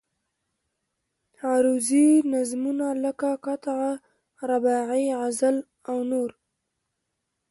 عروضي 1.41 2.07
نظمونه 2.33 2.87
لکه 3.03 3.29
قطعه، 3.45 3.91
رباعي، 4.49 5.05
غزل 5.19 5.57
او 5.89 5.97
نور. 6.11 6.31